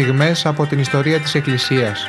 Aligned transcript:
στιγμές 0.00 0.46
από 0.46 0.66
την 0.66 0.78
ιστορία 0.78 1.20
της 1.20 1.34
Εκκλησίας. 1.34 2.06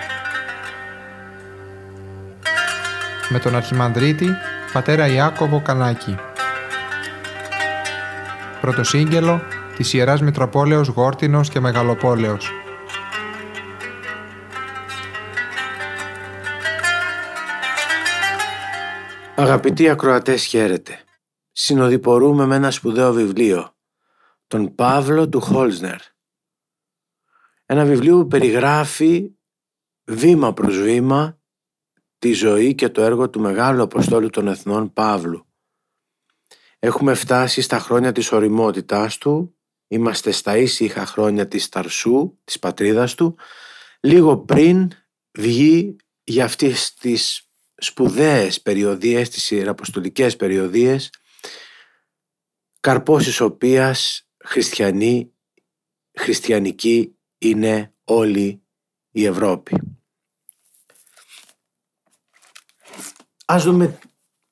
Με 3.29 3.39
τον 3.39 3.55
Αρχιμανδρίτη, 3.55 4.29
πατέρα 4.73 5.07
Ιάκωβο 5.07 5.61
Κανάκη. 5.61 6.15
Πρωτοσύγγελο 8.61 9.41
της 9.75 9.93
Ιεράς 9.93 10.21
Μητροπόλεως 10.21 10.87
Γόρτινος 10.87 11.49
και 11.49 11.59
Μεγαλοπόλεως. 11.59 12.51
Αγαπητοί 19.35 19.89
ακροατές 19.89 20.45
χαίρετε. 20.45 20.99
Συνοδοιπορούμε 21.51 22.45
με 22.45 22.55
ένα 22.55 22.71
σπουδαίο 22.71 23.13
βιβλίο, 23.13 23.75
τον 24.47 24.75
Παύλο 24.75 25.29
του 25.29 25.41
Χόλσνερ. 25.41 25.99
Ένα 27.69 27.85
βιβλίο 27.85 28.17
που 28.17 28.27
περιγράφει 28.27 29.31
βήμα 30.03 30.53
προς 30.53 30.81
βήμα 30.81 31.39
τη 32.19 32.33
ζωή 32.33 32.75
και 32.75 32.89
το 32.89 33.01
έργο 33.01 33.29
του 33.29 33.39
Μεγάλου 33.39 33.81
Αποστόλου 33.81 34.29
των 34.29 34.47
Εθνών 34.47 34.93
Παύλου. 34.93 35.45
Έχουμε 36.79 37.13
φτάσει 37.13 37.61
στα 37.61 37.79
χρόνια 37.79 38.11
της 38.11 38.31
οριμότητάς 38.31 39.17
του, 39.17 39.57
είμαστε 39.87 40.31
στα 40.31 40.57
ήσυχα 40.57 41.05
χρόνια 41.05 41.47
της 41.47 41.69
Ταρσού, 41.69 42.37
της 42.43 42.59
πατρίδας 42.59 43.15
του, 43.15 43.37
λίγο 43.99 44.37
πριν 44.37 44.91
βγει 45.37 45.95
για 46.23 46.45
αυτές 46.45 46.93
τις 46.93 47.49
σπουδαίες 47.75 48.61
περιοδίες, 48.61 49.29
τις 49.29 49.51
ιεραποστολικές 49.51 50.35
περιοδίες, 50.35 51.09
καρπός 52.79 53.39
οποίας 53.39 54.27
χριστιανοί, 54.43 55.31
χριστιανική 56.19 57.16
είναι 57.37 57.93
όλη 58.03 58.63
η 59.11 59.25
Ευρώπη. 59.25 59.99
Ας 63.45 63.63
δούμε 63.63 63.99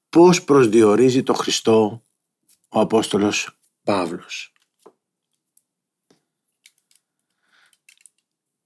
πώς 0.10 0.44
προσδιορίζει 0.44 1.24
το 1.24 1.34
Χριστό 1.34 2.06
ο 2.70 2.80
Απόστολος 2.80 3.58
Παύλος. 3.84 4.54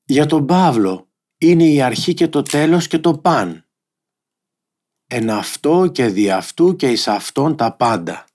Για 0.04 0.26
τον 0.26 0.46
Παύλο 0.46 1.10
είναι 1.38 1.64
η 1.64 1.82
αρχή 1.82 2.14
και 2.14 2.28
το 2.28 2.42
τέλος 2.42 2.88
και 2.88 3.00
το 3.00 3.18
παν 3.18 3.70
εν 5.12 5.30
αυτό 5.30 5.88
και 5.88 6.08
δι' 6.08 6.32
αυτού 6.32 6.76
και 6.76 6.92
εις 6.92 7.08
αυτόν 7.08 7.56
τα 7.56 7.76
πάντα. 7.76 8.28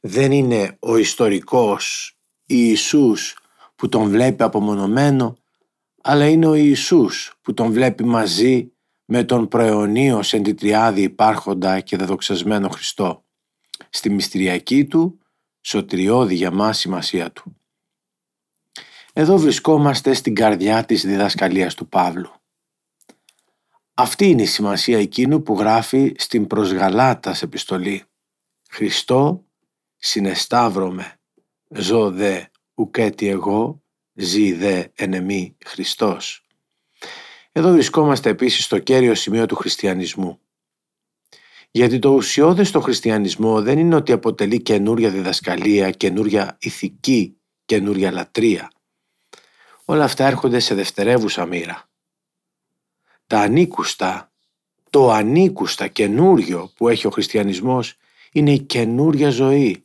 Δεν 0.00 0.32
είναι 0.32 0.76
ο 0.80 0.96
ιστορικός 0.96 2.16
Ιησούς 2.46 3.36
που 3.82 3.88
τον 3.88 4.08
βλέπει 4.08 4.42
απομονωμένο, 4.42 5.36
αλλά 6.02 6.28
είναι 6.28 6.46
ο 6.46 6.54
Ιησούς 6.54 7.38
που 7.42 7.54
τον 7.54 7.72
βλέπει 7.72 8.04
μαζί 8.04 8.72
με 9.04 9.24
τον 9.24 9.48
προαιωνίο 9.48 10.22
εν 10.30 10.42
τη 10.42 10.54
τριάδη 10.54 11.02
υπάρχοντα 11.02 11.80
και 11.80 11.96
δεδοξασμένο 11.96 12.68
Χριστό, 12.68 13.24
στη 13.90 14.10
μυστηριακή 14.10 14.84
του 14.84 15.18
σωτηριώδη 15.60 16.34
για 16.34 16.50
μας 16.50 16.78
σημασία 16.78 17.32
του. 17.32 17.56
Εδώ 19.12 19.38
βρισκόμαστε 19.38 20.14
στην 20.14 20.34
καρδιά 20.34 20.84
της 20.84 21.02
διδασκαλίας 21.06 21.74
του 21.74 21.88
Παύλου. 21.88 22.32
Αυτή 23.94 24.28
είναι 24.28 24.42
η 24.42 24.46
σημασία 24.46 24.98
εκείνου 24.98 25.42
που 25.42 25.58
γράφει 25.58 26.14
στην 26.18 26.46
προς 26.46 26.72
Γαλάτας 26.72 27.42
επιστολή. 27.42 28.04
Χριστό 28.70 29.44
συνεσταύρωμε, 29.96 31.20
ζω 31.68 32.10
δε 32.10 32.42
ουκέτι 32.74 33.28
εγώ, 33.28 33.82
ζει 34.14 34.52
δε 34.52 34.84
εν 34.94 35.54
Χριστός. 35.64 36.46
Εδώ 37.52 37.72
βρισκόμαστε 37.72 38.30
επίσης 38.30 38.64
στο 38.64 38.78
κέριο 38.78 39.14
σημείο 39.14 39.46
του 39.46 39.54
χριστιανισμού. 39.54 40.40
Γιατί 41.70 41.98
το 41.98 42.08
ουσιώδες 42.08 42.68
στο 42.68 42.80
χριστιανισμό 42.80 43.62
δεν 43.62 43.78
είναι 43.78 43.94
ότι 43.94 44.12
αποτελεί 44.12 44.62
καινούρια 44.62 45.10
διδασκαλία, 45.10 45.90
καινούρια 45.90 46.56
ηθική, 46.60 47.36
καινούρια 47.64 48.10
λατρεία. 48.10 48.72
Όλα 49.84 50.04
αυτά 50.04 50.26
έρχονται 50.26 50.58
σε 50.58 50.74
δευτερεύουσα 50.74 51.46
μοίρα 51.46 51.90
τα 53.32 53.40
ανήκουστα, 53.40 54.32
το 54.90 55.10
ανήκουστα 55.10 55.88
καινούριο 55.88 56.70
που 56.76 56.88
έχει 56.88 57.06
ο 57.06 57.10
χριστιανισμός 57.10 57.96
είναι 58.32 58.52
η 58.52 58.58
καινούρια 58.58 59.30
ζωή 59.30 59.84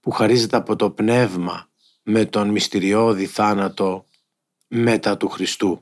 που 0.00 0.10
χαρίζεται 0.10 0.56
από 0.56 0.76
το 0.76 0.90
πνεύμα 0.90 1.67
με 2.10 2.24
τον 2.24 2.48
μυστηριώδη 2.48 3.26
θάνατο 3.26 4.04
μετά 4.68 5.16
του 5.16 5.28
Χριστού. 5.28 5.80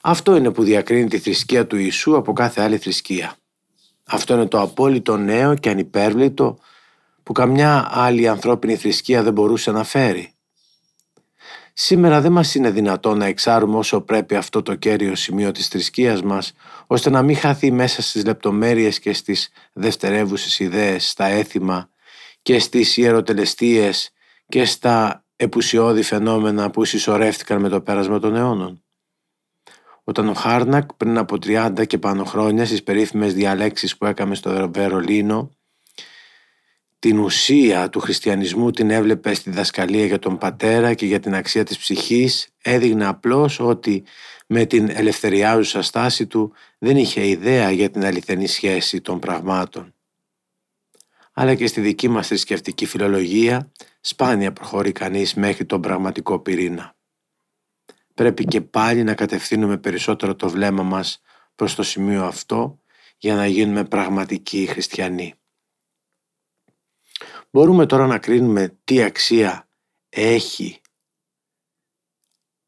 Αυτό 0.00 0.36
είναι 0.36 0.50
που 0.50 0.62
διακρίνει 0.62 1.08
τη 1.08 1.18
θρησκεία 1.18 1.66
του 1.66 1.76
Ιησού 1.76 2.16
από 2.16 2.32
κάθε 2.32 2.60
άλλη 2.62 2.78
θρησκεία. 2.78 3.36
Αυτό 4.04 4.34
είναι 4.34 4.46
το 4.46 4.60
απόλυτο 4.60 5.16
νέο 5.16 5.54
και 5.54 5.70
ανυπέρβλητο 5.70 6.58
που 7.22 7.32
καμιά 7.32 7.88
άλλη 7.90 8.28
ανθρώπινη 8.28 8.76
θρησκεία 8.76 9.22
δεν 9.22 9.32
μπορούσε 9.32 9.70
να 9.70 9.84
φέρει. 9.84 10.32
Σήμερα 11.72 12.20
δεν 12.20 12.32
μας 12.32 12.54
είναι 12.54 12.70
δυνατό 12.70 13.14
να 13.14 13.26
εξάρουμε 13.26 13.76
όσο 13.76 14.00
πρέπει 14.00 14.34
αυτό 14.34 14.62
το 14.62 14.74
κέριο 14.74 15.14
σημείο 15.14 15.52
της 15.52 15.68
θρησκείας 15.68 16.22
μας, 16.22 16.52
ώστε 16.86 17.10
να 17.10 17.22
μην 17.22 17.36
χαθεί 17.36 17.70
μέσα 17.70 18.02
στις 18.02 18.24
λεπτομέρειες 18.24 18.98
και 18.98 19.12
στις 19.12 19.50
δευτερεύουσες 19.72 20.58
ιδέες, 20.58 21.08
στα 21.08 21.26
έθιμα 21.26 21.90
και 22.42 22.58
στις 22.58 22.96
ιεροτελεστίες 22.96 24.12
και 24.48 24.64
στα 24.64 25.24
επουσιώδη 25.36 26.02
φαινόμενα 26.02 26.70
που 26.70 26.84
συσσωρεύτηκαν 26.84 27.60
με 27.60 27.68
το 27.68 27.80
πέρασμα 27.80 28.18
των 28.18 28.34
αιώνων. 28.34 28.82
Όταν 30.04 30.28
ο 30.28 30.34
Χάρνακ 30.34 30.92
πριν 30.92 31.18
από 31.18 31.36
30 31.36 31.86
και 31.86 31.98
πάνω 31.98 32.24
χρόνια 32.24 32.66
στις 32.66 32.82
περίφημες 32.82 33.34
διαλέξεις 33.34 33.96
που 33.96 34.06
έκαμε 34.06 34.34
στο 34.34 34.70
Βερολίνο 34.72 35.58
την 36.98 37.18
ουσία 37.18 37.88
του 37.88 38.00
χριστιανισμού 38.00 38.70
την 38.70 38.90
έβλεπε 38.90 39.34
στη 39.34 39.50
δασκαλία 39.50 40.04
για 40.04 40.18
τον 40.18 40.38
πατέρα 40.38 40.94
και 40.94 41.06
για 41.06 41.20
την 41.20 41.34
αξία 41.34 41.64
της 41.64 41.78
ψυχής, 41.78 42.48
έδειγνε 42.62 43.06
απλώς 43.06 43.60
ότι 43.60 44.04
με 44.46 44.64
την 44.64 44.90
ελευθεριάζουσα 44.90 45.82
στάση 45.82 46.26
του 46.26 46.52
δεν 46.78 46.96
είχε 46.96 47.26
ιδέα 47.26 47.70
για 47.70 47.90
την 47.90 48.04
αληθινή 48.04 48.46
σχέση 48.46 49.00
των 49.00 49.18
πραγμάτων. 49.18 49.94
Αλλά 51.32 51.54
και 51.54 51.66
στη 51.66 51.80
δική 51.80 52.08
μας 52.08 52.26
θρησκευτική 52.26 52.86
φιλολογία 52.86 53.70
σπάνια 54.08 54.52
προχωρεί 54.52 54.92
κανείς 54.92 55.34
μέχρι 55.34 55.66
τον 55.66 55.80
πραγματικό 55.80 56.38
πυρήνα. 56.38 56.96
Πρέπει 58.14 58.44
και 58.44 58.60
πάλι 58.60 59.02
να 59.02 59.14
κατευθύνουμε 59.14 59.78
περισσότερο 59.78 60.34
το 60.34 60.48
βλέμμα 60.48 60.82
μας 60.82 61.20
προς 61.54 61.74
το 61.74 61.82
σημείο 61.82 62.24
αυτό 62.24 62.80
για 63.18 63.34
να 63.34 63.46
γίνουμε 63.46 63.84
πραγματικοί 63.84 64.66
χριστιανοί. 64.66 65.34
Μπορούμε 67.50 67.86
τώρα 67.86 68.06
να 68.06 68.18
κρίνουμε 68.18 68.78
τι 68.84 69.02
αξία 69.02 69.68
έχει 70.08 70.80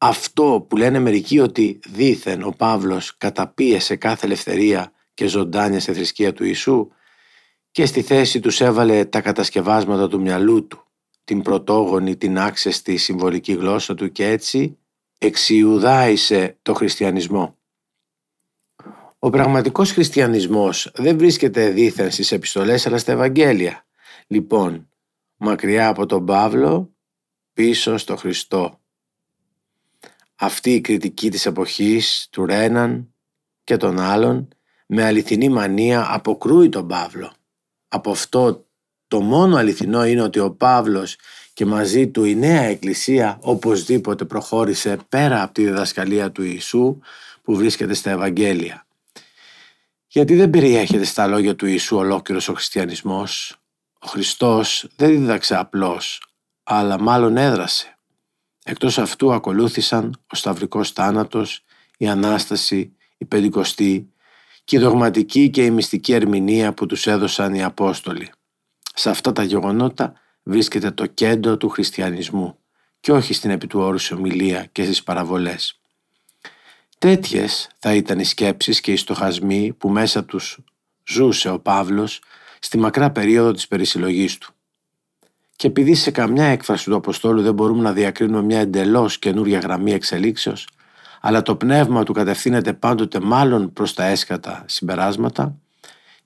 αυτό 0.03 0.65
που 0.69 0.77
λένε 0.77 0.99
μερικοί 0.99 1.39
ότι 1.39 1.79
δήθεν 1.87 2.43
ο 2.43 2.51
Παύλος 2.51 3.17
καταπίεσε 3.17 3.95
κάθε 3.95 4.25
ελευθερία 4.25 4.91
και 5.13 5.27
ζωντάνια 5.27 5.79
στη 5.79 5.93
θρησκεία 5.93 6.33
του 6.33 6.43
Ιησού 6.43 6.87
και 7.71 7.85
στη 7.85 8.01
θέση 8.01 8.39
τους 8.39 8.61
έβαλε 8.61 9.05
τα 9.05 9.21
κατασκευάσματα 9.21 10.07
του 10.07 10.21
μυαλού 10.21 10.67
του, 10.67 10.90
την 11.23 11.41
πρωτόγονη, 11.41 12.15
την 12.15 12.39
άξεστη 12.39 12.97
συμβολική 12.97 13.53
γλώσσα 13.53 13.95
του 13.95 14.11
και 14.11 14.27
έτσι 14.27 14.77
εξιουδάησε 15.17 16.57
το 16.61 16.73
χριστιανισμό. 16.73 17.55
Ο 19.19 19.29
πραγματικός 19.29 19.91
χριστιανισμός 19.91 20.91
δεν 20.93 21.17
βρίσκεται 21.17 21.69
δήθεν 21.69 22.11
στις 22.11 22.31
επιστολές 22.31 22.87
αλλά 22.87 22.97
στα 22.97 23.11
Ευαγγέλια 23.11 23.85
Λοιπόν, 24.31 24.89
μακριά 25.35 25.87
από 25.87 26.05
τον 26.05 26.25
Παύλο, 26.25 26.93
πίσω 27.53 27.97
στο 27.97 28.15
Χριστό. 28.15 28.79
Αυτή 30.35 30.73
η 30.73 30.81
κριτική 30.81 31.29
της 31.29 31.45
εποχής, 31.45 32.27
του 32.31 32.45
Ρέναν 32.45 33.13
και 33.63 33.77
των 33.77 33.99
άλλων, 33.99 34.47
με 34.87 35.03
αληθινή 35.03 35.49
μανία 35.49 36.13
αποκρούει 36.13 36.69
τον 36.69 36.87
Παύλο. 36.87 37.33
Από 37.87 38.11
αυτό 38.11 38.65
το 39.11 39.21
μόνο 39.21 39.55
αληθινό 39.55 40.05
είναι 40.05 40.21
ότι 40.21 40.39
ο 40.39 40.51
Παύλος 40.51 41.15
και 41.53 41.65
μαζί 41.65 42.07
του 42.07 42.23
η 42.23 42.35
νέα 42.35 42.61
εκκλησία 42.61 43.37
οπωσδήποτε 43.41 44.25
προχώρησε 44.25 44.97
πέρα 45.09 45.43
από 45.43 45.53
τη 45.53 45.63
διδασκαλία 45.63 46.31
του 46.31 46.43
Ιησού 46.43 46.99
που 47.43 47.55
βρίσκεται 47.55 47.93
στα 47.93 48.09
Ευαγγέλια. 48.09 48.85
Γιατί 50.07 50.35
δεν 50.35 50.49
περιέχεται 50.49 51.03
στα 51.03 51.27
λόγια 51.27 51.55
του 51.55 51.65
Ιησού 51.65 51.97
ολόκληρος 51.97 52.49
ο 52.49 52.53
χριστιανισμός, 52.53 53.55
ο 53.99 54.07
Χριστός 54.07 54.87
δεν 54.95 55.09
δίδαξε 55.09 55.57
απλώς, 55.57 56.23
αλλά 56.63 57.01
μάλλον 57.01 57.37
έδρασε. 57.37 57.97
Εκτός 58.63 58.97
αυτού 58.97 59.33
ακολούθησαν 59.33 60.19
ο 60.33 60.35
Σταυρικός 60.35 60.91
Θάνατος, 60.91 61.63
η 61.97 62.07
Ανάσταση, 62.07 62.95
η 63.17 63.25
Πεντηκοστή 63.25 64.11
και 64.63 64.75
η 64.75 64.79
δογματική 64.79 65.49
και 65.49 65.65
η 65.65 65.71
μυστική 65.71 66.13
ερμηνεία 66.13 66.73
που 66.73 66.85
τους 66.85 67.07
έδωσαν 67.07 67.53
οι 67.53 67.63
Απόστολοι. 67.63 68.31
Σε 68.93 69.09
αυτά 69.09 69.31
τα 69.31 69.43
γεγονότα 69.43 70.13
βρίσκεται 70.43 70.91
το 70.91 71.05
κέντρο 71.05 71.57
του 71.57 71.69
χριστιανισμού 71.69 72.57
και 72.99 73.11
όχι 73.11 73.33
στην 73.33 73.49
επί 73.49 73.67
του 73.67 73.79
όρους 73.79 74.11
ομιλία 74.11 74.65
και 74.71 74.83
στις 74.83 75.03
παραβολές. 75.03 75.79
Τέτοιες 76.97 77.69
θα 77.79 77.93
ήταν 77.93 78.19
οι 78.19 78.25
σκέψεις 78.25 78.81
και 78.81 78.91
οι 78.91 78.95
στοχασμοί 78.95 79.73
που 79.77 79.89
μέσα 79.89 80.23
τους 80.23 80.59
ζούσε 81.07 81.49
ο 81.49 81.59
Παύλος 81.59 82.21
στη 82.59 82.77
μακρά 82.77 83.11
περίοδο 83.11 83.51
της 83.51 83.67
περισυλλογής 83.67 84.37
του. 84.37 84.53
Και 85.55 85.67
επειδή 85.67 85.95
σε 85.95 86.11
καμιά 86.11 86.45
έκφραση 86.45 86.85
του 86.85 86.95
Αποστόλου 86.95 87.41
δεν 87.41 87.53
μπορούμε 87.53 87.81
να 87.81 87.93
διακρίνουμε 87.93 88.41
μια 88.41 88.59
εντελώς 88.59 89.19
καινούρια 89.19 89.59
γραμμή 89.59 89.91
εξελίξεως, 89.93 90.67
αλλά 91.21 91.41
το 91.41 91.55
πνεύμα 91.55 92.03
του 92.03 92.13
κατευθύνεται 92.13 92.73
πάντοτε 92.73 93.19
μάλλον 93.19 93.73
προς 93.73 93.93
τα 93.93 94.03
έσκατα 94.03 94.63
συμπεράσματα, 94.67 95.60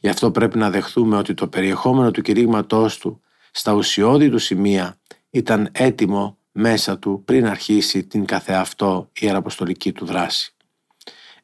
γι' 0.06 0.12
αυτό 0.12 0.32
πρέπει 0.32 0.58
να 0.58 0.70
δεχθούμε 0.70 1.18
ότι 1.18 1.34
το 1.34 1.48
περιεχόμενο 1.48 2.12
του 2.12 2.22
κηρύγματός 2.22 2.98
του 2.98 3.22
στα 3.52 3.74
ουσιώδη 3.74 4.30
του 4.30 4.38
σημεία 4.38 5.00
ήταν 5.30 5.70
έτοιμο 5.72 6.38
μέσα 6.52 7.00
του 7.00 7.22
πριν 7.26 7.48
αρχίσει 7.48 8.04
την 8.04 8.26
καθεαυτό 8.26 9.10
ιεραποστολική 9.20 9.92
του 9.92 10.06
δράση. 10.06 10.56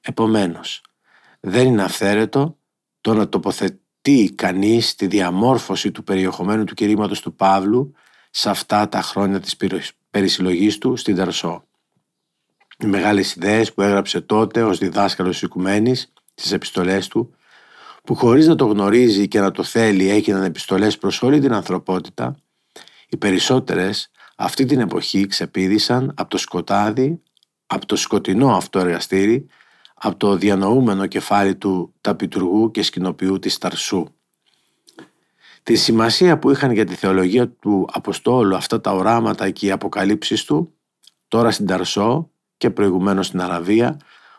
Επομένως, 0.02 0.84
δεν 1.40 1.68
είναι 1.68 1.84
αυθαίρετο 1.84 2.58
το 3.02 3.13
να 3.13 3.30
τοποθετεί 3.30 4.34
κανείς 4.36 4.96
τη 4.96 5.08
διαμόρφωση 5.08 5.92
του 5.92 6.04
περιεχομένου 6.04 6.63
του 6.63 6.74
κηρύγματος 6.74 7.22
του 7.22 7.36
Παύλου 7.36 7.94
σε 8.30 8.50
αυτά 8.50 8.90
τα 8.90 9.02
χρόνια 9.02 9.40
της 9.40 9.58
περισυλλογής 10.10 10.78
του 10.78 10.96
στην 10.96 11.16
Ταρσό. 11.16 11.63
Οι 12.78 12.86
μεγάλες 12.86 13.36
ιδέες 13.36 13.74
που 13.74 13.81
έγραψε 13.81 14.22
τότε 14.22 14.63
ως 14.63 14.78
διδάσκαλος 14.78 15.34
της 15.34 15.42
Οικουμένης 15.42 16.13
στις 16.34 16.52
επιστολές 16.52 17.08
του, 17.08 17.36
που 18.01 18.15
χωρίς 18.15 18.48
να 18.48 18.56
το 18.56 18.65
γνωρίζει 18.65 19.27
και 19.27 19.39
να 19.39 19.51
το 19.51 19.63
θέλει 19.63 20.09
έγιναν 20.09 20.44
επιστολές 20.44 20.98
προς 20.98 21.21
όλη 21.21 21.39
την 21.39 21.53
ανθρωπότητα, 21.53 22.36
οι 23.09 23.18
περισσότερες 23.18 24.12
αυτή 24.36 24.65
την 24.65 24.80
εποχή 24.80 25.27
ξεπίδησαν 25.27 26.13
από 26.15 26.30
το 26.30 26.38
σκοτάδι, 26.38 27.21
από 27.68 27.86
το 27.86 27.95
σκοτεινό 27.95 28.56
αυτό 28.56 28.80
εργαστήρι 28.80 29.48
από 30.03 30.18
το 30.18 30.36
διανοούμενο 30.36 31.07
κεφάλι 31.07 31.56
του 31.56 31.94
ταπιτουργού 32.01 32.71
και 32.71 32.83
σκηνοποιού 32.83 33.39
της 33.39 33.57
Ταρσού. 33.57 34.06
Τη 35.63 35.75
σημασία 35.75 36.39
που 36.39 36.51
είχαν 36.51 36.71
για 36.71 36.86
τη 36.86 36.95
θεολογία 36.95 37.50
του 37.50 37.88
Αποστόλου 37.92 38.56
αυτά 38.56 38.81
τα 38.81 38.92
οράματα 38.92 39.50
και 39.50 39.65
οι 39.65 39.71
αποκαλύψεις 39.71 40.44
του, 40.44 40.74
τώρα 41.27 41.51
στην 41.51 41.65
Ταρσό 41.65 42.31
και 42.57 42.69
προηγουμένως 42.69 43.27
στην 43.27 43.42
Αραβία, 43.42 43.98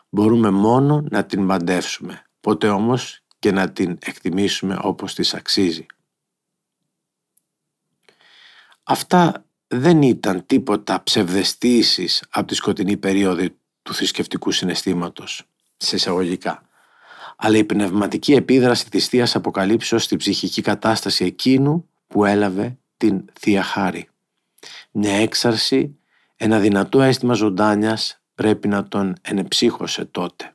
μπορούμε 0.09 0.49
μόνο 0.49 1.03
να 1.09 1.25
την 1.25 1.41
μαντεύσουμε, 1.41 2.25
ποτέ 2.41 2.69
όμως 2.69 3.22
και 3.43 3.51
να 3.51 3.71
την 3.71 3.97
εκτιμήσουμε 4.01 4.77
όπως 4.81 5.15
της 5.15 5.33
αξίζει. 5.33 5.85
Αυτά 8.83 9.45
δεν 9.67 10.01
ήταν 10.01 10.45
τίποτα 10.45 11.03
ψευδεστήσεις 11.03 12.23
από 12.29 12.47
τη 12.47 12.55
σκοτεινή 12.55 12.97
περίοδο 12.97 13.47
του 13.81 13.93
θρησκευτικού 13.93 14.51
συναισθήματος 14.51 15.43
σε 15.77 15.95
εισαγωγικά. 15.95 16.67
Αλλά 17.35 17.57
η 17.57 17.63
πνευματική 17.63 18.33
επίδραση 18.33 18.89
της 18.89 19.07
Θείας 19.07 19.35
Αποκαλύψεως 19.35 20.03
στην 20.03 20.17
ψυχική 20.17 20.61
κατάσταση 20.61 21.25
εκείνου 21.25 21.89
που 22.07 22.25
έλαβε 22.25 22.77
την 22.97 23.25
Θεία 23.39 23.63
Χάρη. 23.63 24.09
Μια 24.91 25.13
έξαρση, 25.13 25.97
ένα 26.35 26.59
δυνατό 26.59 27.01
αίσθημα 27.01 27.33
ζωντάνιας 27.33 28.21
πρέπει 28.35 28.67
να 28.67 28.87
τον 28.87 29.15
ενεψύχωσε 29.21 30.05
τότε. 30.05 30.53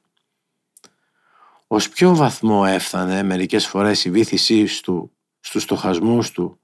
Ως 1.71 1.89
ποιο 1.89 2.15
βαθμό 2.15 2.65
έφτανε 2.67 3.23
μερικές 3.23 3.67
φορές 3.67 4.05
η 4.05 4.11
βήθησή 4.11 4.83
του 4.83 5.13
στους 5.41 5.63
στοχασμούς 5.63 6.31
του; 6.31 6.61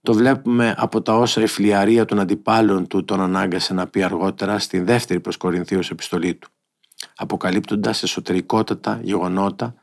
Το 0.00 0.12
βλέπουμε 0.14 0.74
από 0.78 1.02
τα 1.02 1.18
όσα 1.18 1.42
η 1.42 1.46
φλιαρία 1.46 2.04
των 2.04 2.20
αντιπάλων 2.20 2.86
του 2.86 3.04
τον 3.04 3.20
ανάγκασε 3.20 3.74
να 3.74 3.86
πει 3.86 4.02
αργότερα 4.02 4.58
στην 4.58 4.84
δεύτερη 4.84 5.20
προς 5.20 5.36
Κορινθίους 5.36 5.90
επιστολή 5.90 6.34
του 6.34 6.48
αποκαλύπτοντας 7.16 8.02
εσωτερικότατα 8.02 9.00
γεγονότα 9.02 9.74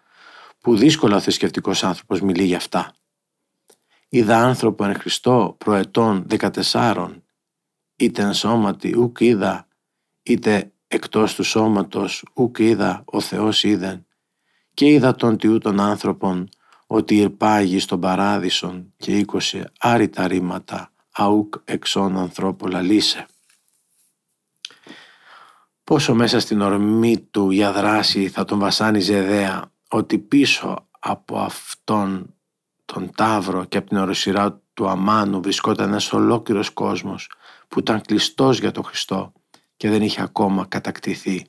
που 0.59 0.75
δύσκολα 0.75 1.15
ο 1.15 1.19
θρησκευτικός 1.19 1.83
άνθρωπος 1.83 2.21
μιλεί 2.21 2.43
για 2.43 2.57
αυτά. 2.57 2.93
Είδα 4.09 4.37
άνθρωπο 4.37 4.85
εν 4.85 4.95
Χριστώ 4.95 5.55
προετών 5.57 6.27
14, 6.71 7.15
είτε 7.95 8.21
εν 8.21 8.33
σώματι 8.33 8.97
ουκ 8.97 9.19
είδα, 9.19 9.67
είτε 10.23 10.71
εκτός 10.87 11.35
του 11.35 11.43
σώματος 11.43 12.25
ουκ 12.33 12.59
είδα 12.59 13.03
ο 13.05 13.19
Θεός 13.19 13.63
είδεν, 13.63 14.05
και 14.73 14.85
είδα 14.85 15.15
τον 15.15 15.37
τιού 15.37 15.57
των 15.57 15.79
άνθρωπων 15.79 16.49
ότι 16.87 17.17
ηρπάγει 17.17 17.79
στον 17.79 17.99
παράδεισον 17.99 18.93
και 18.97 19.17
οίκοσε 19.17 19.71
άρρητα 19.79 20.27
ρήματα 20.27 20.91
αουκ 21.11 21.53
εξών 21.65 22.17
ανθρώπου 22.17 22.67
λαλίσε 22.67 23.25
πόσο 25.91 26.15
μέσα 26.15 26.39
στην 26.39 26.61
ορμή 26.61 27.19
του 27.19 27.51
για 27.51 27.71
δράση 27.71 28.27
θα 28.27 28.45
τον 28.45 28.59
βασάνιζε 28.59 29.17
ιδέα 29.17 29.71
ότι 29.89 30.19
πίσω 30.19 30.87
από 30.99 31.39
αυτόν 31.39 32.35
τον 32.85 33.11
Ταύρο 33.15 33.65
και 33.65 33.77
από 33.77 33.87
την 33.89 33.97
οροσυρά 33.97 34.61
του 34.73 34.87
Αμάνου 34.89 35.41
βρισκόταν 35.41 35.87
ένας 35.87 36.13
ολόκληρος 36.13 36.69
κόσμος 36.69 37.29
που 37.67 37.79
ήταν 37.79 38.01
κλειστός 38.01 38.59
για 38.59 38.71
τον 38.71 38.83
Χριστό 38.83 39.33
και 39.77 39.89
δεν 39.89 40.01
είχε 40.01 40.21
ακόμα 40.21 40.65
κατακτηθεί. 40.65 41.45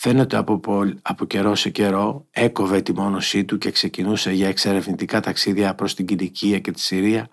Φαίνεται 0.00 0.36
από, 0.36 0.60
από 1.02 1.24
καιρό 1.24 1.54
σε 1.54 1.70
καιρό 1.70 2.26
έκοβε 2.30 2.80
τη 2.82 2.92
μόνωσή 2.92 3.44
του 3.44 3.58
και 3.58 3.70
ξεκινούσε 3.70 4.32
για 4.32 4.48
εξερευνητικά 4.48 5.20
ταξίδια 5.20 5.74
προς 5.74 5.94
την 5.94 6.06
Κιλικία 6.06 6.58
και 6.58 6.70
τη 6.70 6.80
Συρία 6.80 7.28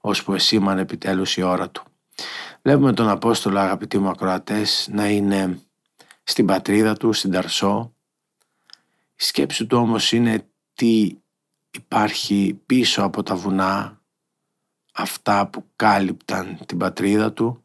ώσπου 0.00 0.32
εσήμανε 0.32 0.80
επιτέλους 0.80 1.36
η 1.36 1.42
ώρα 1.42 1.70
του. 1.70 1.84
Βλέπουμε 2.62 2.92
τον 2.92 3.08
Απόστολο 3.08 3.58
αγαπητοί 3.58 3.98
μου 3.98 4.08
ακροατές 4.08 4.88
να 4.92 5.08
είναι 5.08 5.60
στην 6.22 6.46
πατρίδα 6.46 6.96
του, 6.96 7.12
στην 7.12 7.30
Ταρσό. 7.30 7.94
Η 9.16 9.22
σκέψη 9.22 9.66
του 9.66 9.78
όμως 9.78 10.12
είναι 10.12 10.46
τι 10.74 11.16
υπάρχει 11.70 12.60
πίσω 12.66 13.02
από 13.02 13.22
τα 13.22 13.34
βουνά 13.34 14.00
αυτά 14.92 15.46
που 15.46 15.64
κάλυπταν 15.76 16.58
την 16.66 16.78
πατρίδα 16.78 17.32
του 17.32 17.64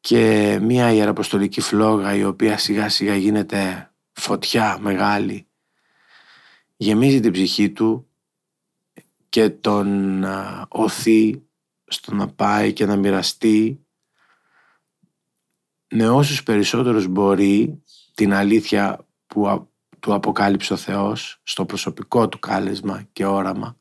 και 0.00 0.58
μια 0.62 0.92
ιεραποστολική 0.92 1.60
φλόγα 1.60 2.14
η 2.14 2.24
οποία 2.24 2.58
σιγά 2.58 2.88
σιγά 2.88 3.16
γίνεται 3.16 3.90
φωτιά 4.12 4.78
μεγάλη 4.80 5.46
γεμίζει 6.76 7.20
την 7.20 7.32
ψυχή 7.32 7.70
του 7.70 8.08
και 9.28 9.50
τον 9.50 10.24
οθεί 10.68 11.42
στο 11.84 12.14
να 12.14 12.28
πάει 12.28 12.72
και 12.72 12.86
να 12.86 12.96
μοιραστεί 12.96 13.84
με 15.90 16.08
όσους 16.08 16.42
περισσότερους 16.42 17.06
μπορεί 17.06 17.82
την 18.14 18.32
αλήθεια 18.32 19.06
που 19.26 19.68
του 19.98 20.14
αποκάλυψε 20.14 20.72
ο 20.72 20.76
Θεός 20.76 21.40
στο 21.42 21.64
προσωπικό 21.64 22.28
του 22.28 22.38
κάλεσμα 22.38 23.02
και 23.12 23.26
όραμα. 23.26 23.76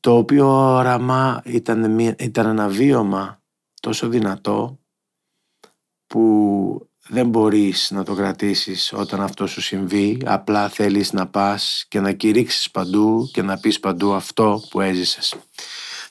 Το 0.00 0.16
οποίο 0.16 0.46
όραμα 0.48 1.42
ήταν, 1.44 1.98
ήταν 1.98 2.46
ένα 2.46 2.68
βίωμα 2.68 3.41
τόσο 3.82 4.08
δυνατό 4.08 4.78
που 6.06 6.90
δεν 7.08 7.28
μπορείς 7.28 7.90
να 7.90 8.04
το 8.04 8.14
κρατήσεις 8.14 8.92
όταν 8.92 9.20
αυτό 9.20 9.46
σου 9.46 9.60
συμβεί. 9.60 10.22
Απλά 10.24 10.68
θέλεις 10.68 11.12
να 11.12 11.26
πας 11.26 11.84
και 11.88 12.00
να 12.00 12.12
κηρύξεις 12.12 12.70
παντού 12.70 13.30
και 13.32 13.42
να 13.42 13.58
πεις 13.58 13.80
παντού 13.80 14.12
αυτό 14.12 14.62
που 14.70 14.80
έζησες. 14.80 15.34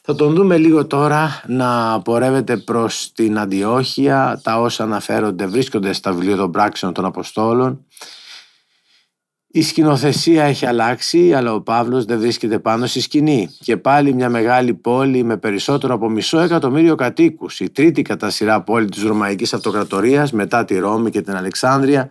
Θα 0.01 0.15
τον 0.15 0.33
δούμε 0.33 0.57
λίγο 0.57 0.87
τώρα 0.87 1.43
να 1.47 2.01
πορεύεται 2.01 2.57
προς 2.57 3.11
την 3.11 3.39
Αντιόχεια, 3.39 4.39
τα 4.43 4.61
όσα 4.61 4.83
αναφέρονται 4.83 5.45
βρίσκονται 5.45 5.93
στα 5.93 6.11
βιβλία 6.11 6.35
των 6.35 6.51
πράξεων 6.51 6.93
των 6.93 7.05
Αποστόλων 7.05 7.85
η 9.51 9.61
σκηνοθεσία 9.61 10.43
έχει 10.43 10.65
αλλάξει, 10.65 11.33
αλλά 11.33 11.53
ο 11.53 11.61
Παύλος 11.61 12.05
δεν 12.05 12.19
βρίσκεται 12.19 12.59
πάνω 12.59 12.85
στη 12.85 13.01
σκηνή. 13.01 13.55
Και 13.59 13.77
πάλι 13.77 14.13
μια 14.13 14.29
μεγάλη 14.29 14.73
πόλη 14.73 15.23
με 15.23 15.37
περισσότερο 15.37 15.93
από 15.93 16.09
μισό 16.09 16.39
εκατομμύριο 16.39 16.95
κατοίκους, 16.95 17.59
η 17.59 17.69
τρίτη 17.69 18.01
κατά 18.01 18.29
σειρά 18.29 18.63
πόλη 18.63 18.89
της 18.89 19.03
Ρωμαϊκής 19.03 19.53
Αυτοκρατορίας 19.53 20.31
μετά 20.31 20.65
τη 20.65 20.77
Ρώμη 20.77 21.09
και 21.09 21.21
την 21.21 21.35
Αλεξάνδρεια, 21.35 22.09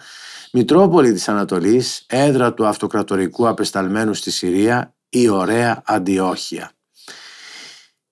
Μητρόπολη 0.53 1.13
της 1.13 1.29
Ανατολής, 1.29 2.05
έδρα 2.07 2.55
του 2.55 2.67
αυτοκρατορικού 2.67 3.49
απεσταλμένου 3.49 4.15
στη 4.15 4.31
Συρία, 4.31 4.95
η 5.09 5.29
ωραία 5.29 5.83
Αντιόχεια. 5.87 6.71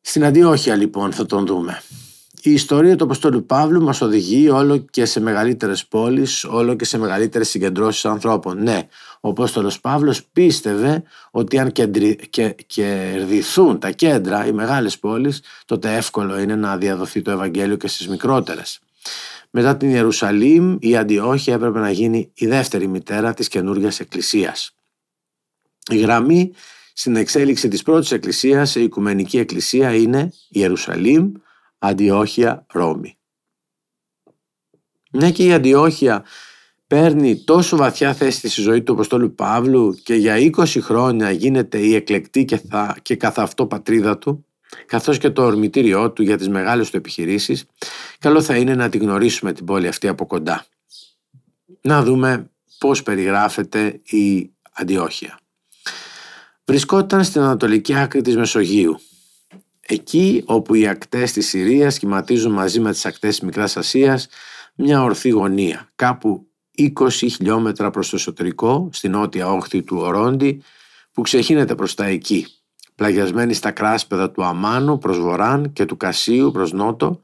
Στην 0.01 0.25
Αντιόχεια 0.25 0.77
λοιπόν 0.77 1.13
θα 1.13 1.27
τον 1.27 1.47
δούμε. 1.47 1.83
Η 2.43 2.53
ιστορία 2.53 2.97
του 2.97 3.05
Αποστόλου 3.05 3.47
Παύλου 3.47 3.83
μας 3.83 4.01
οδηγεί 4.01 4.49
όλο 4.49 4.79
και 4.79 5.05
σε 5.05 5.21
μεγαλύτερες 5.21 5.87
πόλεις, 5.87 6.45
όλο 6.45 6.75
και 6.75 6.85
σε 6.85 6.99
μεγαλύτερες 6.99 7.49
συγκεντρώσεις 7.49 8.05
ανθρώπων. 8.05 8.63
Ναι, 8.63 8.89
ο 9.21 9.29
Απόστολος 9.29 9.81
Παύλος 9.81 10.25
πίστευε 10.25 11.03
ότι 11.31 11.59
αν 11.59 11.73
κερδιθούν 12.67 13.79
τα 13.79 13.91
κέντρα, 13.91 14.47
οι 14.47 14.53
μεγάλες 14.53 14.99
πόλεις, 14.99 15.43
τότε 15.65 15.97
εύκολο 15.97 16.39
είναι 16.39 16.57
να 16.57 16.77
διαδοθεί 16.77 17.23
το 17.23 17.31
Ευαγγέλιο 17.31 17.77
και 17.77 17.89
στις 17.89 18.09
μικρότερες. 18.09 18.81
Μετά 19.51 19.77
την 19.77 19.91
Ιερουσαλήμ, 19.91 20.77
η 20.81 20.97
Αντιόχεια 20.97 21.55
έπρεπε 21.55 21.79
να 21.79 21.91
γίνει 21.91 22.31
η 22.35 22.47
δεύτερη 22.47 22.87
μητέρα 22.87 23.35
της 23.35 23.49
καινούργιας 23.49 24.01
εκκλησίας. 24.01 24.75
Η 25.91 25.97
γραμμή 25.97 26.53
στην 26.93 27.17
εξέλιξη 27.17 27.69
της 27.69 27.83
πρώτης 27.83 28.11
εκκλησίας 28.11 28.75
η 28.75 28.83
Οικουμενική 28.83 29.39
Εκκλησία 29.39 29.95
είναι 29.95 30.33
Ιερουσαλήμ, 30.49 31.33
Αντιόχεια, 31.79 32.67
Ρώμη. 32.73 33.19
Μια 35.13 35.31
και 35.31 35.45
η 35.45 35.53
Αντιόχεια 35.53 36.25
παίρνει 36.87 37.45
τόσο 37.45 37.77
βαθιά 37.77 38.15
θέση 38.15 38.49
στη 38.49 38.61
ζωή 38.61 38.83
του 38.83 38.93
Αποστόλου 38.93 39.35
Παύλου 39.35 39.95
και 40.03 40.15
για 40.15 40.37
20 40.57 40.65
χρόνια 40.81 41.31
γίνεται 41.31 41.79
η 41.79 41.95
εκλεκτή 41.95 42.45
και, 42.45 42.57
θα, 42.57 42.97
και 43.03 43.17
καθ' 43.17 43.39
αυτό 43.39 43.67
πατρίδα 43.67 44.19
του, 44.19 44.47
καθώς 44.87 45.19
και 45.19 45.31
το 45.31 45.43
ορμητήριό 45.43 46.11
του 46.11 46.23
για 46.23 46.37
τις 46.37 46.49
μεγάλες 46.49 46.91
του 46.91 46.97
επιχειρήσεις, 46.97 47.65
καλό 48.19 48.43
θα 48.43 48.57
είναι 48.57 48.75
να 48.75 48.89
τη 48.89 48.99
γνωρίσουμε 48.99 49.53
την 49.53 49.65
πόλη 49.65 49.89
αυτή 49.89 50.09
από 50.09 50.27
κοντά. 50.27 50.67
Να 51.81 52.03
δούμε 52.03 52.51
πώς 52.79 53.03
περιγράφεται 53.03 54.01
η 54.05 54.53
Αντιόχεια. 54.73 55.39
Βρισκόταν 56.65 57.25
στην 57.25 57.41
ανατολική 57.41 57.95
άκρη 57.95 58.21
της 58.21 58.37
Μεσογείου, 58.37 59.01
εκεί 59.89 60.43
όπου 60.47 60.75
οι 60.75 60.89
ακτές 60.89 61.33
της 61.33 61.49
Συρίας 61.49 61.95
σχηματίζουν 61.95 62.53
μαζί 62.53 62.81
με 62.81 62.91
τις 62.91 63.07
ακτές 63.07 63.31
της 63.31 63.41
Μικράς 63.41 63.77
Ασίας 63.77 64.29
μια 64.75 65.03
ορθή 65.03 65.29
γωνία, 65.29 65.89
κάπου 65.95 66.47
20 66.79 67.09
χιλιόμετρα 67.09 67.91
προς 67.91 68.09
το 68.09 68.17
εσωτερικό, 68.17 68.89
στην 68.93 69.11
νότια 69.11 69.51
όχθη 69.51 69.83
του 69.83 69.97
Ορόντι, 69.97 70.63
που 71.13 71.23
ξεχύνεται 71.23 71.75
προς 71.75 71.95
τα 71.95 72.05
εκεί, 72.05 72.47
πλαγιασμένη 72.95 73.55
στα 73.55 73.71
κράσπεδα 73.71 74.31
του 74.31 74.45
Αμάνου 74.45 74.99
προς 74.99 75.19
βοράν 75.19 75.73
και 75.73 75.85
του 75.85 75.97
Κασίου 75.97 76.51
προς 76.51 76.73
νότο, 76.73 77.21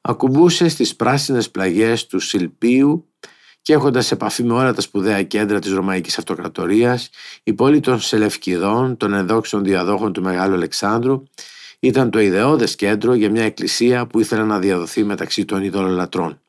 ακουμπούσε 0.00 0.68
στις 0.68 0.96
πράσινες 0.96 1.50
πλαγιές 1.50 2.06
του 2.06 2.18
Σιλπίου 2.18 3.08
και 3.62 3.72
έχοντας 3.72 4.10
επαφή 4.10 4.42
με 4.42 4.52
όλα 4.52 4.72
τα 4.72 4.80
σπουδαία 4.80 5.22
κέντρα 5.22 5.58
της 5.58 5.72
Ρωμαϊκής 5.72 6.18
Αυτοκρατορίας, 6.18 7.10
η 7.42 7.52
πόλη 7.52 7.80
των 7.80 8.00
Σελευκηδών, 8.00 8.96
των 8.96 9.12
ενδόξων 9.12 9.64
διαδόχων 9.64 10.12
του 10.12 10.22
Μεγάλου 10.22 10.54
Αλεξάνδρου, 10.54 11.22
ήταν 11.80 12.10
το 12.10 12.18
ιδεώδες 12.18 12.74
κέντρο 12.76 13.14
για 13.14 13.30
μια 13.30 13.44
εκκλησία 13.44 14.06
που 14.06 14.20
ήθελε 14.20 14.42
να 14.42 14.58
διαδοθεί 14.58 15.04
μεταξύ 15.04 15.44
των 15.44 15.62
ειδωλολατρών. 15.62 16.40